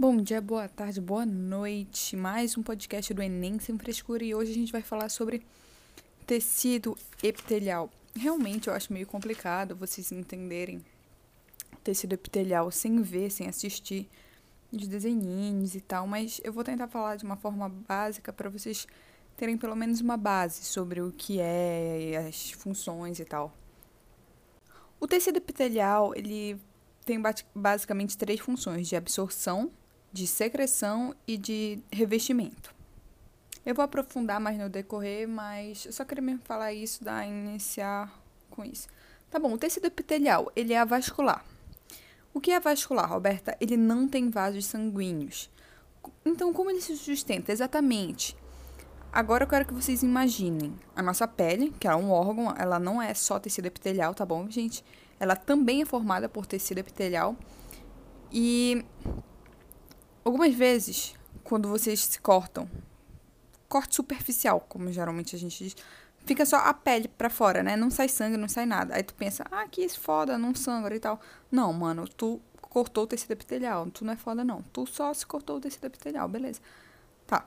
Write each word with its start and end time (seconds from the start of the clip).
Bom 0.00 0.16
dia, 0.18 0.40
boa 0.40 0.68
tarde, 0.68 1.00
boa 1.00 1.26
noite. 1.26 2.14
Mais 2.14 2.56
um 2.56 2.62
podcast 2.62 3.12
do 3.12 3.20
Enem 3.20 3.58
Sem 3.58 3.76
Frescura 3.76 4.22
e 4.22 4.32
hoje 4.32 4.52
a 4.52 4.54
gente 4.54 4.70
vai 4.70 4.80
falar 4.80 5.08
sobre 5.08 5.42
tecido 6.24 6.96
epitelial. 7.20 7.90
Realmente 8.14 8.68
eu 8.68 8.74
acho 8.74 8.92
meio 8.92 9.08
complicado 9.08 9.74
vocês 9.74 10.12
entenderem 10.12 10.84
tecido 11.82 12.12
epitelial 12.12 12.70
sem 12.70 13.02
ver, 13.02 13.28
sem 13.28 13.48
assistir 13.48 14.08
de 14.72 14.86
desenhinhos 14.86 15.74
e 15.74 15.80
tal, 15.80 16.06
mas 16.06 16.40
eu 16.44 16.52
vou 16.52 16.62
tentar 16.62 16.86
falar 16.86 17.16
de 17.16 17.24
uma 17.24 17.36
forma 17.36 17.68
básica 17.68 18.32
para 18.32 18.48
vocês 18.48 18.86
terem 19.36 19.58
pelo 19.58 19.74
menos 19.74 20.00
uma 20.00 20.16
base 20.16 20.64
sobre 20.64 21.00
o 21.00 21.10
que 21.10 21.40
é, 21.40 22.24
as 22.28 22.52
funções 22.52 23.18
e 23.18 23.24
tal. 23.24 23.52
O 25.00 25.08
tecido 25.08 25.38
epitelial, 25.38 26.14
ele 26.14 26.56
tem 27.04 27.20
basicamente 27.52 28.16
três 28.16 28.38
funções 28.38 28.86
de 28.86 28.94
absorção, 28.94 29.72
de 30.18 30.26
secreção 30.26 31.14
e 31.26 31.36
de 31.36 31.78
revestimento. 31.92 32.74
Eu 33.64 33.74
vou 33.74 33.84
aprofundar 33.84 34.40
mais 34.40 34.58
no 34.58 34.68
decorrer, 34.68 35.28
mas 35.28 35.86
eu 35.86 35.92
só 35.92 36.04
queria 36.04 36.22
mesmo 36.22 36.40
falar 36.44 36.72
isso, 36.72 37.04
da 37.04 37.24
iniciar 37.24 38.12
com 38.50 38.64
isso. 38.64 38.88
Tá 39.30 39.38
bom, 39.38 39.52
o 39.52 39.58
tecido 39.58 39.86
epitelial, 39.86 40.50
ele 40.56 40.72
é 40.72 40.78
avascular. 40.78 41.44
O 42.34 42.40
que 42.40 42.50
é 42.50 42.58
vascular, 42.58 43.08
Roberta? 43.08 43.56
Ele 43.60 43.76
não 43.76 44.08
tem 44.08 44.30
vasos 44.30 44.64
sanguíneos. 44.66 45.50
Então, 46.24 46.52
como 46.52 46.70
ele 46.70 46.80
se 46.80 46.96
sustenta? 46.96 47.52
Exatamente. 47.52 48.36
Agora 49.12 49.44
eu 49.44 49.48
quero 49.48 49.66
que 49.66 49.74
vocês 49.74 50.02
imaginem 50.02 50.74
a 50.94 51.02
nossa 51.02 51.28
pele, 51.28 51.72
que 51.78 51.86
é 51.86 51.94
um 51.94 52.10
órgão, 52.10 52.54
ela 52.56 52.78
não 52.78 53.00
é 53.00 53.14
só 53.14 53.38
tecido 53.38 53.66
epitelial, 53.66 54.14
tá 54.14 54.26
bom, 54.26 54.50
gente? 54.50 54.84
Ela 55.20 55.36
também 55.36 55.82
é 55.82 55.84
formada 55.84 56.28
por 56.28 56.46
tecido 56.46 56.78
epitelial. 56.78 57.36
E 58.32 58.84
Algumas 60.28 60.54
vezes, 60.54 61.14
quando 61.42 61.70
vocês 61.70 62.00
se 62.00 62.20
cortam, 62.20 62.68
corte 63.66 63.96
superficial, 63.96 64.60
como 64.68 64.92
geralmente 64.92 65.34
a 65.34 65.38
gente 65.38 65.64
diz, 65.64 65.74
fica 66.26 66.44
só 66.44 66.56
a 66.58 66.74
pele 66.74 67.08
pra 67.08 67.30
fora, 67.30 67.62
né? 67.62 67.76
Não 67.76 67.90
sai 67.90 68.10
sangue, 68.10 68.36
não 68.36 68.46
sai 68.46 68.66
nada. 68.66 68.94
Aí 68.94 69.02
tu 69.02 69.14
pensa, 69.14 69.46
ah, 69.50 69.66
que 69.66 69.88
foda, 69.88 70.36
não 70.36 70.54
sangra 70.54 70.94
e 70.94 71.00
tal. 71.00 71.18
Não, 71.50 71.72
mano, 71.72 72.06
tu 72.06 72.42
cortou 72.60 73.04
o 73.04 73.06
tecido 73.06 73.30
epitelial. 73.30 73.90
Tu 73.90 74.04
não 74.04 74.12
é 74.12 74.16
foda, 74.16 74.44
não. 74.44 74.60
Tu 74.70 74.86
só 74.86 75.14
se 75.14 75.24
cortou 75.24 75.56
o 75.56 75.60
tecido 75.62 75.86
epitelial, 75.86 76.28
beleza. 76.28 76.60
Tá. 77.26 77.46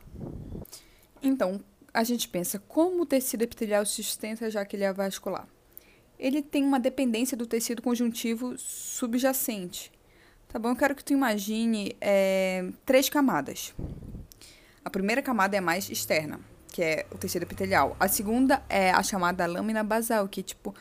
Então, 1.22 1.64
a 1.94 2.04
gente 2.04 2.28
pensa, 2.30 2.58
como 2.58 3.04
o 3.04 3.06
tecido 3.06 3.44
epitelial 3.44 3.86
se 3.86 4.04
sustenta 4.04 4.50
já 4.50 4.66
que 4.66 4.76
ele 4.76 4.86
é 4.86 4.92
vascular? 4.92 5.48
Ele 6.18 6.42
tem 6.42 6.64
uma 6.64 6.80
dependência 6.80 7.38
do 7.38 7.46
tecido 7.46 7.80
conjuntivo 7.80 8.58
subjacente. 8.58 9.92
Tá 10.52 10.60
bom? 10.60 10.70
Eu 10.70 10.76
quero 10.76 10.94
que 10.94 11.04
tu 11.04 11.14
imagine 11.14 11.96
é, 12.02 12.66
três 12.86 13.08
camadas. 13.08 13.74
A 14.84 14.90
primeira 14.90 15.22
camada 15.22 15.56
é 15.56 15.62
mais 15.62 15.90
externa, 15.90 16.42
que 16.68 16.84
é 16.84 17.06
o 17.10 17.18
tecido 17.18 17.44
epitelial. 17.44 17.96
A 17.98 18.10
segunda 18.10 18.62
é 18.68 18.92
a 18.92 19.02
chamada 19.02 19.46
lâmina 19.46 19.82
basal, 19.82 20.28
que 20.28 20.44
tipo 20.44 20.76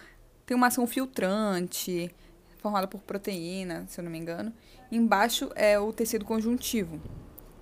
tem 0.44 0.56
uma 0.56 0.66
ação 0.66 0.88
filtrante, 0.88 2.12
formada 2.58 2.88
por 2.88 3.00
proteína, 3.02 3.86
se 3.88 4.00
eu 4.00 4.04
não 4.04 4.10
me 4.10 4.18
engano. 4.18 4.52
Embaixo 4.90 5.52
é 5.54 5.78
o 5.78 5.92
tecido 5.92 6.24
conjuntivo, 6.24 7.00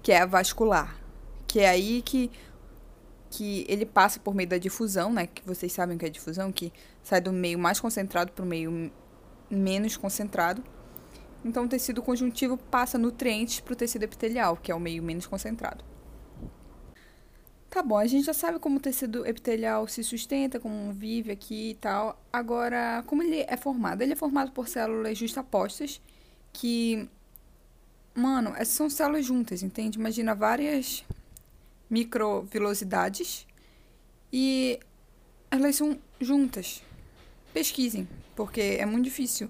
que 0.03 0.11
é 0.11 0.22
a 0.22 0.27
vascular, 0.27 0.98
que 1.47 1.61
é 1.61 1.69
aí 1.69 2.00
que 2.00 2.31
que 3.31 3.67
ele 3.69 3.84
passa 3.84 4.19
por 4.19 4.34
meio 4.34 4.48
da 4.48 4.56
difusão, 4.56 5.12
né? 5.12 5.27
Que 5.27 5.43
vocês 5.45 5.70
sabem 5.70 5.98
que 5.98 6.06
é 6.06 6.09
difusão, 6.09 6.50
que 6.50 6.72
sai 7.03 7.20
do 7.20 7.31
meio 7.31 7.59
mais 7.59 7.78
concentrado 7.78 8.33
para 8.33 8.43
o 8.43 8.48
meio 8.48 8.91
menos 9.50 9.95
concentrado. 9.98 10.65
Então, 11.44 11.64
o 11.64 11.69
tecido 11.69 12.03
conjuntivo 12.03 12.56
passa 12.56 12.98
nutrientes 12.98 13.61
para 13.61 13.72
o 13.72 13.77
tecido 13.77 14.03
epitelial, 14.03 14.56
que 14.56 14.72
é 14.72 14.75
o 14.75 14.81
meio 14.81 15.03
menos 15.03 15.27
concentrado. 15.27 15.84
Tá 17.70 17.83
bom, 17.83 17.98
a 17.98 18.06
gente 18.06 18.25
já 18.25 18.32
sabe 18.32 18.59
como 18.59 18.78
o 18.78 18.81
tecido 18.81 19.26
epitelial 19.26 19.87
se 19.87 20.03
sustenta, 20.03 20.59
como 20.59 20.91
vive 20.93 21.31
aqui 21.31 21.71
e 21.71 21.75
tal. 21.75 22.19
Agora, 22.32 23.04
como 23.06 23.22
ele 23.22 23.44
é 23.47 23.56
formado? 23.56 24.03
Ele 24.03 24.15
é 24.15 24.16
formado 24.16 24.53
por 24.53 24.69
células 24.69 25.19
justapostas 25.19 26.00
que. 26.53 27.09
Mano, 28.15 28.50
essas 28.56 28.75
são 28.75 28.91
células 28.91 29.25
juntas, 29.25 29.62
entende? 29.62 29.98
Imagina 29.98 30.34
várias 30.34 31.04
microvilosidades 31.88 33.47
e 34.32 34.81
elas 35.50 35.77
são 35.77 35.98
juntas. 36.21 36.82
Pesquisem, 37.53 38.09
porque 38.34 38.60
é 38.81 38.87
muito 38.87 39.04
difícil 39.04 39.48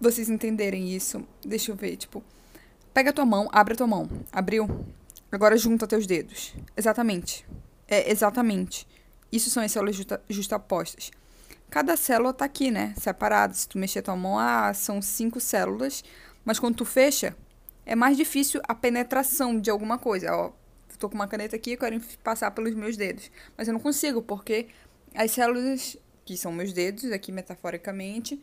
vocês 0.00 0.28
entenderem 0.28 0.94
isso, 0.94 1.26
deixa 1.44 1.72
eu 1.72 1.76
ver, 1.76 1.96
tipo, 1.96 2.22
pega 2.92 3.10
a 3.10 3.12
tua 3.12 3.26
mão, 3.26 3.48
abre 3.52 3.74
a 3.74 3.76
tua 3.76 3.86
mão, 3.86 4.08
abriu, 4.32 4.86
agora 5.30 5.56
junta 5.56 5.86
teus 5.86 6.06
dedos. 6.06 6.54
Exatamente. 6.76 7.46
É, 7.86 8.10
exatamente. 8.10 8.86
Isso 9.32 9.50
são 9.50 9.62
as 9.62 9.72
células 9.72 9.96
justa, 9.96 10.22
justapostas. 10.28 11.10
Cada 11.70 11.96
célula 11.96 12.32
tá 12.32 12.44
aqui, 12.44 12.70
né? 12.70 12.94
Separada. 12.98 13.52
Se 13.52 13.68
tu 13.68 13.78
mexer 13.78 14.02
tua 14.02 14.16
mão, 14.16 14.38
ah, 14.38 14.72
são 14.72 15.02
cinco 15.02 15.38
células. 15.38 16.02
Mas 16.44 16.58
quando 16.58 16.76
tu 16.76 16.84
fecha, 16.84 17.36
é 17.84 17.94
mais 17.94 18.16
difícil 18.16 18.60
a 18.66 18.74
penetração 18.74 19.60
de 19.60 19.70
alguma 19.70 19.98
coisa. 19.98 20.34
Ó, 20.34 20.52
tô 20.98 21.08
com 21.08 21.14
uma 21.14 21.28
caneta 21.28 21.56
aqui, 21.56 21.72
eu 21.72 21.78
quero 21.78 22.00
passar 22.22 22.50
pelos 22.50 22.74
meus 22.74 22.96
dedos. 22.96 23.30
Mas 23.56 23.68
eu 23.68 23.74
não 23.74 23.80
consigo, 23.80 24.22
porque 24.22 24.68
as 25.14 25.30
células, 25.30 25.96
que 26.24 26.36
são 26.36 26.52
meus 26.52 26.72
dedos, 26.72 27.04
aqui 27.12 27.30
metaforicamente, 27.30 28.40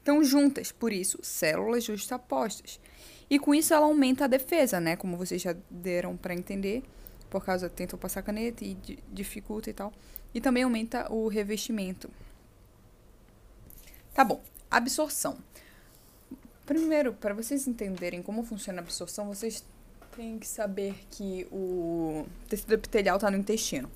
estão 0.00 0.24
juntas, 0.24 0.72
por 0.72 0.92
isso, 0.92 1.18
células 1.22 1.84
justapostas. 1.84 2.80
E 3.28 3.38
com 3.38 3.54
isso 3.54 3.72
ela 3.72 3.86
aumenta 3.86 4.24
a 4.24 4.28
defesa, 4.28 4.80
né? 4.80 4.96
Como 4.96 5.16
vocês 5.16 5.40
já 5.40 5.54
deram 5.70 6.16
para 6.16 6.34
entender, 6.34 6.82
por 7.30 7.44
causa 7.44 7.70
tentam 7.70 7.96
passar 7.96 8.22
caneta 8.22 8.64
e 8.64 8.76
dificulta 9.12 9.70
e 9.70 9.72
tal. 9.72 9.92
E 10.34 10.40
também 10.40 10.64
aumenta 10.64 11.10
o 11.12 11.28
revestimento. 11.28 12.10
Tá 14.12 14.24
bom, 14.24 14.42
absorção. 14.68 15.38
Primeiro, 16.66 17.12
para 17.12 17.34
vocês 17.34 17.68
entenderem 17.68 18.22
como 18.22 18.42
funciona 18.42 18.80
a 18.80 18.82
absorção, 18.82 19.28
vocês 19.28 19.64
têm 20.16 20.38
que 20.38 20.46
saber 20.46 20.94
que 21.10 21.46
o 21.52 22.26
tecido 22.48 22.74
epitelial 22.74 23.16
está 23.16 23.30
no 23.30 23.36
intestino. 23.36 23.90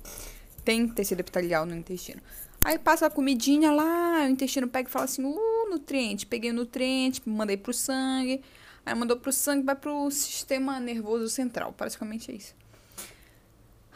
Tem 0.63 0.87
tecido 0.87 1.19
epitelial 1.19 1.65
no 1.65 1.75
intestino. 1.75 2.21
Aí 2.63 2.79
passa 2.79 3.05
a 3.05 3.09
comidinha 3.09 3.71
lá, 3.71 4.25
o 4.25 4.29
intestino 4.29 4.67
pega 4.67 4.89
e 4.89 4.91
fala 4.91 5.05
assim: 5.05 5.23
uh, 5.23 5.39
nutriente. 5.75 6.25
Peguei 6.25 6.51
o 6.51 6.53
nutriente, 6.53 7.21
mandei 7.25 7.57
pro 7.57 7.73
sangue. 7.73 8.41
Aí 8.85 8.93
mandou 8.93 9.17
pro 9.17 9.31
sangue, 9.31 9.65
vai 9.65 9.75
pro 9.75 10.09
sistema 10.11 10.79
nervoso 10.79 11.27
central. 11.29 11.73
Praticamente 11.73 12.31
é 12.31 12.35
isso. 12.35 12.55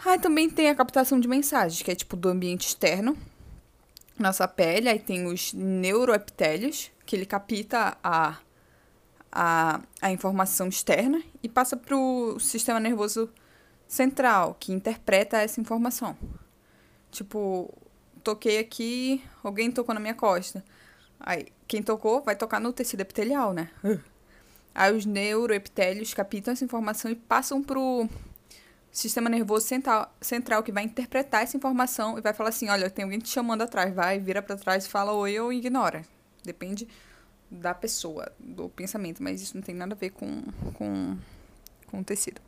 Aí 0.03 0.17
também 0.17 0.49
tem 0.49 0.69
a 0.69 0.75
captação 0.75 1.19
de 1.19 1.27
mensagens, 1.27 1.81
que 1.81 1.91
é 1.91 1.95
tipo 1.95 2.15
do 2.15 2.29
ambiente 2.29 2.67
externo, 2.67 3.17
nossa 4.17 4.47
pele. 4.47 4.89
Aí 4.89 4.99
tem 4.99 5.25
os 5.27 5.53
neuroepitélios, 5.53 6.89
que 7.05 7.15
ele 7.15 7.25
capta 7.25 7.97
a, 8.03 8.37
a, 9.31 9.81
a 10.01 10.11
informação 10.11 10.67
externa 10.67 11.21
e 11.43 11.49
passa 11.49 11.75
pro 11.75 12.37
sistema 12.39 12.79
nervoso 12.79 13.29
central, 13.87 14.55
que 14.59 14.71
interpreta 14.71 15.37
essa 15.37 15.59
informação. 15.59 16.15
Tipo, 17.11 17.73
toquei 18.23 18.59
aqui, 18.59 19.23
alguém 19.43 19.71
tocou 19.71 19.93
na 19.93 19.99
minha 19.99 20.13
costa. 20.13 20.63
Aí, 21.19 21.47
quem 21.67 21.83
tocou 21.83 22.21
vai 22.21 22.35
tocar 22.35 22.59
no 22.59 22.71
tecido 22.71 23.01
epitelial, 23.01 23.53
né? 23.53 23.69
Aí 24.73 24.95
os 24.95 25.05
neuroepitélios 25.05 26.13
captam 26.13 26.53
essa 26.53 26.63
informação 26.63 27.11
e 27.11 27.15
passam 27.15 27.61
pro 27.61 28.07
sistema 28.91 29.29
nervoso 29.29 29.67
central, 29.67 30.13
central 30.21 30.63
que 30.63 30.71
vai 30.71 30.83
interpretar 30.83 31.43
essa 31.43 31.57
informação 31.57 32.17
e 32.17 32.21
vai 32.21 32.33
falar 32.33 32.49
assim, 32.49 32.69
olha, 32.69 32.89
tem 32.89 33.03
alguém 33.03 33.19
te 33.19 33.29
chamando 33.29 33.61
atrás, 33.61 33.93
vai, 33.93 34.19
vira 34.19 34.41
para 34.41 34.55
trás 34.55 34.87
fala 34.87 35.11
oi 35.11 35.39
ou 35.39 35.51
ignora. 35.51 36.03
Depende 36.43 36.87
da 37.51 37.73
pessoa, 37.73 38.31
do 38.39 38.69
pensamento, 38.69 39.21
mas 39.21 39.41
isso 39.41 39.55
não 39.55 39.61
tem 39.61 39.75
nada 39.75 39.93
a 39.93 39.97
ver 39.97 40.11
com, 40.11 40.43
com, 40.73 41.17
com 41.87 41.99
o 41.99 42.03
tecido. 42.03 42.41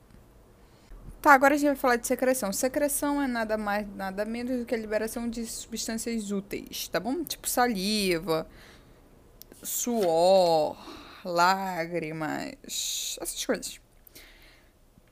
Tá, 1.21 1.33
agora 1.33 1.53
a 1.53 1.57
gente 1.57 1.67
vai 1.67 1.75
falar 1.75 1.95
de 1.97 2.07
secreção. 2.07 2.51
Secreção 2.51 3.21
é 3.21 3.27
nada 3.27 3.55
mais, 3.55 3.87
nada 3.95 4.25
menos 4.25 4.59
do 4.59 4.65
que 4.65 4.73
a 4.73 4.77
liberação 4.77 5.29
de 5.29 5.45
substâncias 5.45 6.31
úteis, 6.31 6.87
tá 6.87 6.99
bom? 6.99 7.23
Tipo 7.23 7.47
saliva, 7.47 8.47
suor, 9.61 10.75
lágrimas, 11.23 13.17
essas 13.21 13.45
coisas. 13.45 13.79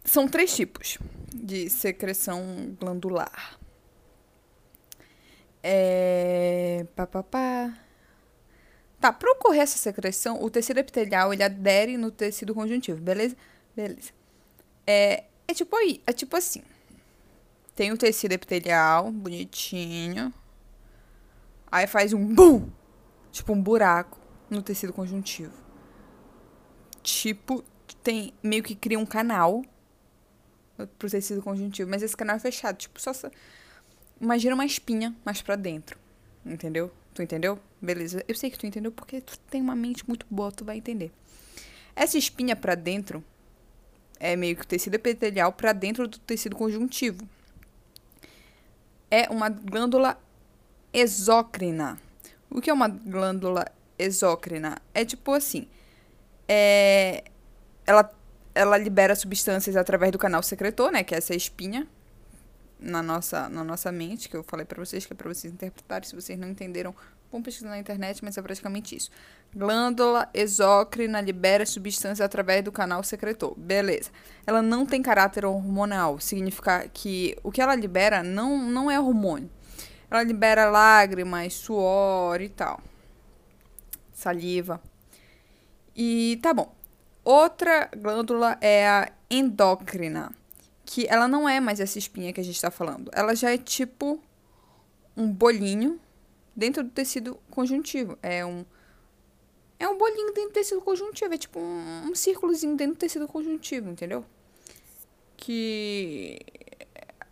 São 0.04 0.28
três 0.28 0.56
tipos 0.56 0.98
de 1.32 1.70
secreção 1.70 2.76
glandular. 2.80 3.60
É. 5.62 6.88
Pá, 6.96 7.06
pá, 7.06 7.22
pá. 7.22 7.78
Tá, 9.00 9.14
para 9.14 9.32
ocorrer 9.32 9.62
essa 9.62 9.78
secreção, 9.78 10.42
o 10.44 10.50
tecido 10.50 10.80
epitelial 10.80 11.32
ele 11.32 11.44
adere 11.44 11.98
no 11.98 12.10
tecido 12.12 12.56
conjuntivo, 12.56 13.00
beleza? 13.00 13.36
Beleza. 13.76 14.12
É, 14.88 15.26
é 15.50 15.54
tipo 15.54 15.76
aí, 15.76 16.02
é 16.06 16.14
tipo 16.14 16.38
assim. 16.38 16.62
Tem 17.76 17.92
o 17.92 17.98
tecido 17.98 18.34
epitelial, 18.34 19.12
bonitinho. 19.12 20.34
Aí 21.72 21.88
faz 21.88 22.14
um 22.14 22.24
BUM! 22.36 22.70
Tipo 23.32 23.54
um 23.54 23.62
buraco 23.62 24.20
no 24.50 24.62
tecido 24.62 24.94
conjuntivo. 24.94 25.54
Tipo 27.02 27.64
tem 28.04 28.34
meio 28.44 28.64
que 28.64 28.76
cria 28.76 29.00
um 29.00 29.06
canal 29.06 29.64
pro 30.98 31.10
tecido 31.10 31.42
conjuntivo, 31.42 31.90
mas 31.90 32.04
esse 32.04 32.16
canal 32.16 32.36
é 32.36 32.40
fechado, 32.40 32.78
tipo, 32.78 33.02
só 33.02 33.12
imagina 34.22 34.54
uma 34.54 34.66
espinha 34.66 35.16
mais 35.26 35.42
para 35.42 35.56
dentro, 35.56 35.98
entendeu? 36.46 36.92
Tu 37.14 37.24
entendeu? 37.24 37.60
Beleza. 37.82 38.24
Eu 38.28 38.36
sei 38.36 38.50
que 38.52 38.58
tu 38.58 38.66
entendeu 38.66 38.92
porque 38.92 39.20
tu 39.20 39.38
tem 39.50 39.62
uma 39.62 39.76
mente 39.76 40.08
muito 40.08 40.26
boa, 40.30 40.52
tu 40.52 40.64
vai 40.64 40.78
entender. 40.78 41.12
Essa 41.96 42.18
espinha 42.18 42.56
para 42.56 42.76
dentro 42.76 43.24
é 44.20 44.36
meio 44.36 44.56
que 44.56 44.64
o 44.64 44.68
tecido 44.68 44.96
epitelial 44.96 45.52
para 45.54 45.74
dentro 45.74 46.08
do 46.08 46.20
tecido 46.20 46.56
conjuntivo. 46.56 47.28
É 49.10 49.30
uma 49.30 49.50
glândula 49.50 50.18
exócrina. 50.94 52.00
O 52.50 52.62
que 52.62 52.70
é 52.70 52.74
uma 52.74 52.88
glândula 52.88 53.66
exócrina? 53.98 54.78
É 54.94 55.06
tipo 55.06 55.34
assim, 55.34 55.68
é, 56.48 57.24
ela, 57.86 58.12
ela 58.54 58.78
libera 58.78 59.16
substâncias 59.16 59.76
através 59.76 60.12
do 60.12 60.18
canal 60.18 60.44
secretor, 60.44 60.92
né, 60.92 61.04
que 61.04 61.16
é 61.16 61.18
essa 61.18 61.36
espinha 61.36 61.88
na 62.80 63.04
nossa, 63.04 63.50
na 63.50 63.64
nossa 63.64 63.92
mente, 63.92 64.30
que 64.30 64.38
eu 64.38 64.44
falei 64.44 64.66
para 64.66 64.84
vocês, 64.84 65.06
que 65.06 65.14
é 65.14 65.16
para 65.16 65.28
vocês 65.28 65.54
interpretarem, 65.54 66.08
se 66.08 66.16
vocês 66.16 66.40
não 66.40 66.48
entenderam, 66.48 66.96
vão 67.32 67.42
pesquisar 67.42 67.70
na 67.70 67.78
internet, 67.78 68.24
mas 68.24 68.38
é 68.38 68.42
praticamente 68.42 68.96
isso. 68.96 69.12
Glândula 69.54 70.30
exócrina 70.34 71.22
libera 71.22 71.66
substâncias 71.66 72.22
através 72.22 72.64
do 72.64 72.72
canal 72.72 73.04
secretor. 73.04 73.54
Beleza. 73.58 74.12
Ela 74.46 74.62
não 74.62 74.86
tem 74.86 75.02
caráter 75.02 75.46
hormonal, 75.46 76.20
significa 76.20 76.88
que 76.94 77.36
o 77.44 77.52
que 77.52 77.62
ela 77.62 77.76
libera 77.76 78.24
não, 78.24 78.58
não 78.58 78.90
é 78.90 79.00
hormônio. 79.00 79.50
Ela 80.10 80.24
libera 80.24 80.70
lágrimas, 80.70 81.54
suor 81.54 82.42
e 82.42 82.50
tal. 82.50 82.80
Saliva. 84.12 84.82
E 85.96 86.40
tá 86.42 86.54
bom. 86.54 86.74
Outra 87.24 87.90
glândula 87.96 88.58
é 88.62 88.88
a 88.88 89.12
endócrina, 89.30 90.32
que 90.90 91.06
ela 91.08 91.28
não 91.28 91.48
é 91.48 91.60
mais 91.60 91.80
essa 91.80 92.00
espinha 92.00 92.34
que 92.34 92.42
a 92.42 92.44
gente 92.44 92.56
está 92.56 92.72
falando. 92.72 93.12
Ela 93.14 93.36
já 93.36 93.52
é 93.52 93.60
tipo 93.60 94.20
um 95.16 95.32
bolinho 95.32 96.00
dentro 96.56 96.84
do 96.84 96.90
tecido 96.90 97.40
conjuntivo. 97.52 98.18
É 98.24 98.44
um 98.44 98.66
é 99.78 99.88
um 99.88 99.96
bolinho 100.00 100.34
dentro 100.34 100.50
do 100.50 100.54
tecido 100.54 100.82
conjuntivo, 100.82 101.32
é 101.32 101.38
tipo 101.38 101.60
um, 101.60 102.10
um 102.10 102.16
círculozinho 102.16 102.76
dentro 102.76 102.96
do 102.96 102.98
tecido 102.98 103.28
conjuntivo, 103.28 103.88
entendeu? 103.88 104.26
Que 105.38 106.40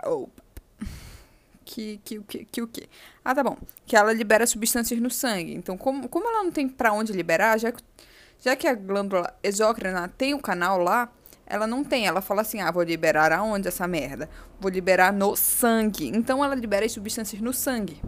opa. 0.06 0.44
Que, 1.66 2.00
que, 2.06 2.20
que, 2.20 2.46
que 2.46 2.62
o 2.62 2.68
que? 2.68 2.88
Ah, 3.26 3.34
tá 3.34 3.44
bom. 3.44 3.58
Que 3.88 3.96
ela 3.98 4.14
libera 4.14 4.46
substâncias 4.46 5.00
no 5.00 5.10
sangue. 5.10 5.56
Então, 5.56 5.76
como, 5.76 6.08
como 6.08 6.28
ela 6.28 6.44
não 6.44 6.52
tem 6.52 6.70
para 6.70 6.94
onde 6.94 7.12
liberar, 7.12 7.58
já 7.58 7.72
que, 7.72 7.84
já 8.40 8.56
que 8.56 8.68
a 8.68 8.76
glândula 8.76 9.36
exócrina 9.42 10.08
tem 10.10 10.36
o 10.36 10.40
canal 10.40 10.78
lá, 10.78 11.12
ela 11.48 11.66
não 11.66 11.84
tem. 11.84 12.06
Ela 12.06 12.22
fala 12.22 12.42
assim: 12.42 12.62
ah, 12.62 12.70
vou 12.72 12.84
liberar 12.84 13.32
aonde 13.32 13.68
essa 13.68 13.88
merda? 13.88 14.30
Vou 14.60 14.70
liberar 14.70 15.12
no 15.12 15.36
sangue. 15.36 16.08
Então, 16.08 16.44
ela 16.44 16.54
libera 16.54 16.86
as 16.86 16.92
substâncias 16.92 17.42
no 17.42 17.54
sangue. 17.54 18.02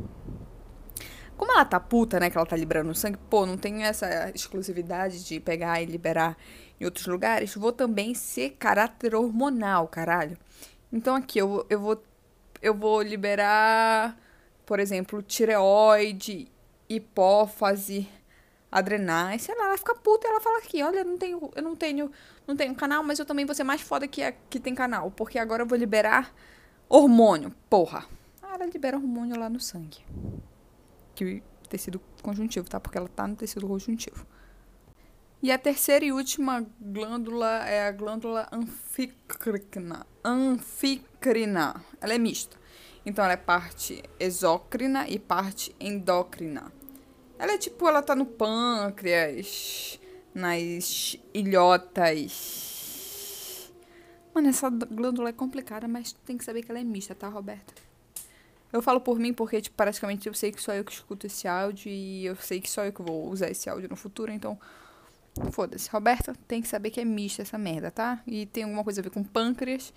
Como 1.38 1.53
ela 1.53 1.63
tá 1.63 1.80
puta, 1.80 2.19
né, 2.19 2.30
que 2.30 2.38
ela 2.38 2.45
tá 2.45 2.56
liberando 2.56 2.94
sangue, 2.94 3.18
pô, 3.30 3.45
não 3.45 3.57
tem 3.57 3.83
essa 3.83 4.30
exclusividade 4.36 5.24
de 5.24 5.39
pegar 5.39 5.81
e 5.81 5.86
liberar 5.86 6.36
em 6.77 6.83
outros 6.83 7.07
lugares, 7.07 7.56
vou 7.56 7.71
também 7.71 8.13
ser 8.13 8.57
caráter 8.59 9.15
hormonal, 9.15 9.88
caralho. 9.88 10.38
Então 10.92 11.15
aqui 11.15 11.39
eu, 11.39 11.65
eu 11.69 11.80
vou 11.80 12.03
eu 12.62 12.74
vou 12.74 13.01
liberar, 13.01 14.18
por 14.65 14.81
exemplo, 14.81 15.21
tireoide, 15.21 16.51
hipófise, 16.89 18.09
adrenais, 18.71 19.42
sei 19.42 19.56
lá, 19.57 19.66
ela 19.66 19.77
fica 19.77 19.95
puta 19.95 20.27
e 20.27 20.30
ela 20.30 20.42
fala 20.42 20.60
aqui, 20.60 20.83
olha, 20.83 21.00
eu 21.00 21.06
não 21.06 21.18
tenho, 21.18 21.51
eu 21.56 21.62
não 21.63 21.75
tenho, 21.75 22.12
não 22.48 22.56
tenho 22.56 22.75
canal, 22.75 23.04
mas 23.04 23.19
eu 23.19 23.25
também 23.25 23.45
vou 23.45 23.56
ser 23.56 23.63
mais 23.63 23.81
foda 23.81 24.07
que 24.07 24.21
que 24.50 24.60
tem 24.60 24.75
canal, 24.75 25.12
porque 25.12 25.39
agora 25.39 25.63
eu 25.63 25.68
vou 25.68 25.77
liberar 25.77 26.33
hormônio, 26.88 27.51
porra. 27.69 28.06
Ah, 28.42 28.56
ela 28.56 28.66
libera 28.66 28.98
hormônio 28.98 29.38
lá 29.39 29.50
no 29.50 29.60
sangue 29.60 30.00
que 31.19 31.44
tecido 31.68 32.01
conjuntivo, 32.21 32.69
tá? 32.69 32.80
Porque 32.80 32.98
ela 32.98 33.10
tá 33.10 33.27
no 33.27 33.36
tecido 33.36 33.68
conjuntivo. 33.68 34.25
E 35.42 35.51
a 35.51 35.57
terceira 35.57 36.06
e 36.06 36.12
última 36.12 36.66
glândula 36.80 37.68
é 37.68 37.88
a 37.88 37.92
glândula 37.92 38.48
anficrina. 38.51 40.06
Anficrina. 40.24 41.83
Ela 42.00 42.13
é 42.13 42.18
mista. 42.18 42.57
Então 43.06 43.24
ela 43.24 43.33
é 43.33 43.38
parte 43.38 44.01
exócrina 44.19 45.07
e 45.07 45.19
parte 45.19 45.75
endócrina. 45.80 46.71
Ela 47.39 47.53
é 47.53 47.57
tipo, 47.57 47.88
ela 47.88 48.03
tá 48.03 48.13
no 48.13 48.25
pâncreas, 48.25 49.97
nas 50.36 51.18
ilhotas. 51.33 52.59
Mano, 54.36 54.50
essa 54.50 54.69
glândula 54.69 55.30
é 55.30 55.33
complicada, 55.33 55.88
mas 55.88 56.12
tem 56.25 56.38
que 56.38 56.44
saber 56.44 56.63
que 56.63 56.69
ela 56.69 56.81
é 56.81 56.83
mista, 56.83 57.15
tá, 57.15 57.30
Roberta? 57.30 57.74
Eu 58.74 58.81
falo 58.81 59.00
por 59.00 59.18
mim 59.18 59.33
porque, 59.33 59.62
tipo, 59.62 59.77
praticamente 59.77 60.27
eu 60.27 60.33
sei 60.33 60.51
que 60.51 60.62
só 60.62 60.74
eu 60.74 60.83
que 60.83 60.91
escuto 60.91 61.25
esse 61.27 61.47
áudio 61.47 61.89
e 61.89 62.25
eu 62.25 62.36
sei 62.36 62.59
que 62.59 62.69
só 62.69 62.83
eu 62.83 62.91
que 62.91 63.01
vou 63.01 63.30
usar 63.30 63.50
esse 63.50 63.69
áudio 63.69 63.88
no 63.89 63.95
futuro, 63.95 64.31
então. 64.31 64.59
Foda-se. 65.51 65.89
Roberta 65.89 66.35
tem 66.45 66.62
que 66.62 66.68
saber 66.68 66.89
que 66.89 67.00
é 67.00 67.06
mista 67.06 67.42
essa 67.42 67.57
merda, 67.57 67.89
tá? 67.89 68.21
E 68.27 68.45
tem 68.47 68.63
alguma 68.63 68.83
coisa 68.83 69.00
a 69.00 69.03
ver 69.03 69.12
com 69.12 69.24
pâncreas. 69.24 69.94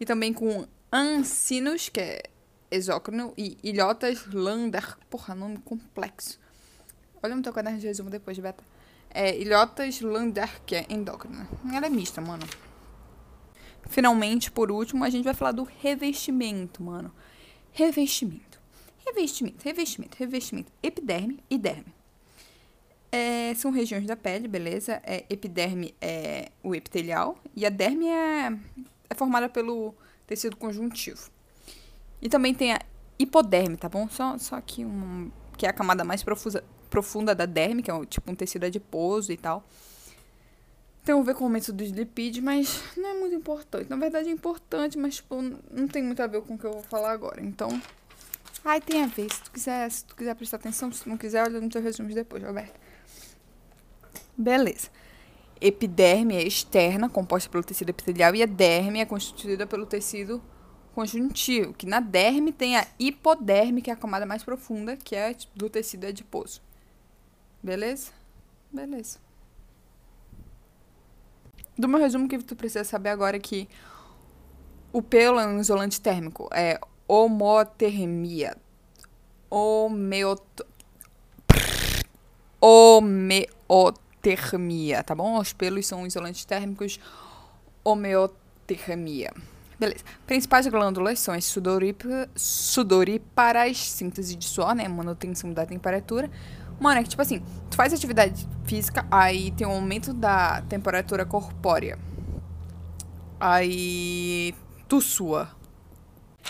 E 0.00 0.04
também 0.04 0.32
com 0.32 0.66
ansinos, 0.92 1.88
que 1.88 2.00
é 2.00 2.22
exócrino, 2.68 3.32
e 3.38 3.56
ilhotas 3.62 4.26
lander. 4.26 4.98
Porra, 5.08 5.36
nome 5.36 5.58
complexo. 5.58 6.42
Olha 7.24 7.40
teu 7.40 7.54
caderno 7.54 7.78
de 7.78 7.86
resumo 7.86 8.10
depois, 8.10 8.38
Beta. 8.38 8.62
É 9.08 9.34
ilhotas 9.34 9.98
lander, 10.02 10.60
que 10.66 10.76
é 10.76 10.84
endócrina. 10.90 11.48
Ela 11.72 11.86
é 11.86 11.88
mista, 11.88 12.20
mano. 12.20 12.46
Finalmente, 13.88 14.52
por 14.52 14.70
último, 14.70 15.02
a 15.02 15.08
gente 15.08 15.24
vai 15.24 15.32
falar 15.32 15.52
do 15.52 15.62
revestimento, 15.62 16.82
mano. 16.82 17.10
Revestimento. 17.72 18.60
Revestimento, 19.06 19.64
revestimento, 19.64 20.18
revestimento. 20.18 20.72
Epiderme 20.82 21.42
e 21.48 21.56
derme. 21.56 21.94
É, 23.10 23.54
são 23.54 23.70
regiões 23.70 24.06
da 24.06 24.16
pele, 24.16 24.46
beleza? 24.46 25.00
É, 25.02 25.24
epiderme 25.30 25.94
é 26.02 26.50
o 26.62 26.74
epitelial 26.74 27.38
e 27.56 27.64
a 27.64 27.70
derme 27.70 28.06
é, 28.06 28.52
é 29.08 29.14
formada 29.14 29.48
pelo 29.48 29.94
tecido 30.26 30.58
conjuntivo. 30.58 31.30
E 32.20 32.28
também 32.28 32.52
tem 32.52 32.74
a 32.74 32.80
hipoderme, 33.18 33.78
tá 33.78 33.88
bom? 33.88 34.10
Só, 34.10 34.36
só 34.36 34.60
que, 34.60 34.84
um, 34.84 35.30
que 35.56 35.64
é 35.64 35.70
a 35.70 35.72
camada 35.72 36.04
mais 36.04 36.22
profusa, 36.22 36.62
profunda 36.94 37.34
da 37.34 37.44
derme, 37.44 37.82
que 37.82 37.90
é 37.90 38.06
tipo 38.06 38.30
um 38.30 38.36
tecido 38.36 38.66
adiposo 38.66 39.32
e 39.32 39.36
tal. 39.36 39.64
Tem 41.04 41.12
a 41.12 41.20
ver 41.22 41.34
com 41.34 41.42
o 41.42 41.46
aumento 41.48 41.72
dos 41.72 41.90
lipídios, 41.90 42.44
mas 42.44 42.80
não 42.96 43.08
é 43.08 43.14
muito 43.14 43.34
importante. 43.34 43.90
Na 43.90 43.96
verdade 43.96 44.28
é 44.28 44.32
importante, 44.32 44.96
mas 44.96 45.16
tipo, 45.16 45.42
não 45.42 45.88
tem 45.88 46.04
muito 46.04 46.22
a 46.22 46.28
ver 46.28 46.40
com 46.42 46.54
o 46.54 46.58
que 46.58 46.64
eu 46.64 46.72
vou 46.72 46.82
falar 46.84 47.10
agora. 47.10 47.42
Então, 47.42 47.68
ai, 48.64 48.80
tem 48.80 49.02
a 49.02 49.08
ver. 49.08 49.28
Se 49.32 49.42
tu 49.42 49.50
quiser, 49.50 49.90
se 49.90 50.04
tu 50.04 50.14
quiser 50.14 50.36
prestar 50.36 50.58
atenção, 50.58 50.92
se 50.92 51.02
tu 51.02 51.08
não 51.08 51.18
quiser, 51.18 51.42
olha 51.42 51.60
no 51.60 51.68
teu 51.68 51.82
resumo 51.82 52.14
depois, 52.14 52.44
Roberto. 52.44 52.78
Beleza. 54.38 54.88
Epiderme 55.60 56.36
é 56.36 56.46
externa, 56.46 57.08
composta 57.08 57.50
pelo 57.50 57.64
tecido 57.64 57.90
epitelial, 57.90 58.36
e 58.36 58.42
a 58.42 58.46
derme 58.46 59.00
é 59.00 59.04
constituída 59.04 59.66
pelo 59.66 59.84
tecido 59.84 60.40
conjuntivo, 60.94 61.74
que 61.74 61.86
na 61.86 61.98
derme 61.98 62.52
tem 62.52 62.76
a 62.76 62.86
hipoderme, 63.00 63.82
que 63.82 63.90
é 63.90 63.94
a 63.94 63.96
camada 63.96 64.24
mais 64.24 64.44
profunda, 64.44 64.96
que 64.96 65.16
é 65.16 65.34
do 65.56 65.68
tecido 65.68 66.06
adiposo. 66.06 66.62
Beleza? 67.64 68.12
Beleza. 68.70 69.18
Do 71.78 71.88
meu 71.88 71.98
resumo, 71.98 72.28
que 72.28 72.36
tu 72.36 72.54
precisa 72.54 72.84
saber 72.84 73.08
agora 73.08 73.38
é 73.38 73.40
que 73.40 73.66
o 74.92 75.00
pelo 75.00 75.40
é 75.40 75.46
um 75.46 75.58
isolante 75.58 75.98
térmico. 75.98 76.50
É 76.52 76.78
homotermia. 77.08 78.54
Homeot... 79.48 80.42
Homeotermia, 82.60 85.02
tá 85.02 85.14
bom? 85.14 85.38
Os 85.38 85.54
pelos 85.54 85.86
são 85.86 86.06
isolantes 86.06 86.44
térmicos. 86.44 87.00
Homeotermia. 87.82 89.32
Beleza. 89.80 90.04
Principais 90.26 90.66
glândulas 90.66 91.18
são 91.18 91.32
as 91.32 91.46
sudoríparas, 92.36 93.78
síntese 93.78 94.36
de 94.36 94.44
suor, 94.44 94.74
né? 94.74 94.86
Manutenção 94.86 95.50
da 95.50 95.64
temperatura 95.64 96.30
Mano, 96.80 97.00
é 97.00 97.02
que 97.02 97.08
tipo 97.08 97.22
assim, 97.22 97.42
tu 97.70 97.76
faz 97.76 97.92
atividade 97.92 98.46
física, 98.64 99.06
aí 99.10 99.50
tem 99.52 99.66
um 99.66 99.72
aumento 99.72 100.12
da 100.12 100.62
temperatura 100.62 101.24
corpórea. 101.24 101.98
Aí 103.38 104.54
tu 104.88 105.00
sua. 105.00 105.48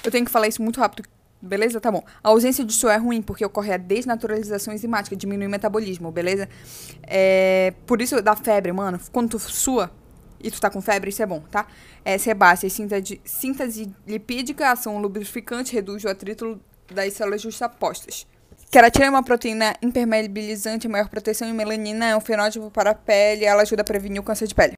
Eu 0.03 0.11
tenho 0.11 0.25
que 0.25 0.31
falar 0.31 0.49
isso 0.49 0.63
muito 0.63 0.81
rápido, 0.81 1.09
beleza? 1.41 1.81
Tá 1.81 1.91
bom. 1.91 2.03
A 2.23 2.29
ausência 2.29 2.65
de 2.65 2.73
suor 2.73 2.93
é 2.93 2.97
ruim 2.97 3.23
porque 3.23 3.45
ocorre 3.45 3.73
a 3.73 3.77
desnaturalização 3.77 4.73
enzimática, 4.75 5.17
diminui 5.17 5.47
o 5.47 5.51
metabolismo, 5.51 6.11
beleza? 6.11 6.49
É, 7.03 7.75
por 7.87 8.01
isso 8.01 8.21
dá 8.23 8.37
febre, 8.37 8.73
mano. 8.73 8.99
Quando 9.13 9.31
tu 9.31 9.39
sua 9.39 9.91
e 10.41 10.51
tu 10.51 10.61
tá 10.61 10.69
com 10.69 10.81
febre, 10.81 11.11
isso 11.11 11.23
é 11.23 11.27
bom, 11.27 11.41
tá? 11.51 11.67
É 12.05 12.19
sebácea, 12.19 12.69
síntese, 12.69 13.21
síntese 13.25 13.91
lipídica, 14.07 14.71
ação 14.71 14.99
lubrificante, 14.99 15.73
reduz 15.73 16.05
o 16.05 16.09
atrito 16.09 16.61
das 16.93 17.15
células 17.15 17.41
justapostas. 17.41 18.27
Queratina 18.75 19.07
é 19.07 19.09
uma 19.09 19.23
proteína 19.23 19.77
impermeabilizante, 19.81 20.89
maior 20.89 21.09
proteção 21.09 21.49
e 21.49 21.53
melanina 21.53 22.07
é 22.07 22.17
um 22.17 22.21
fenótipo 22.21 22.73
para 22.73 22.91
a 22.91 22.95
pele, 22.95 23.45
ela 23.45 23.63
ajuda 23.63 23.83
a 23.83 23.85
prevenir 23.85 24.21
o 24.21 24.25
câncer 24.25 24.49
de 24.49 24.55
pele. 24.57 24.73